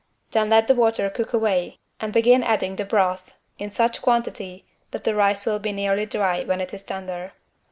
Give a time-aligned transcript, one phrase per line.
[0.31, 5.03] Then let the water cook away and begin adding the broth, in such quantity that
[5.03, 7.33] the rice will be nearly dry when it is tender.